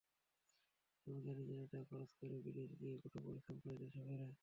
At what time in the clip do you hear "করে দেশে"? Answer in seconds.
3.63-4.01